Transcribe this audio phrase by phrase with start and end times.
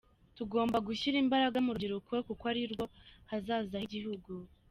[0.37, 2.85] Tugomba gushyira imbaraga mu rubyiruko kuko arirwo
[3.31, 4.31] hazaza h’igihugu.